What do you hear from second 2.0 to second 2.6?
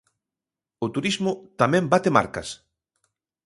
marcas.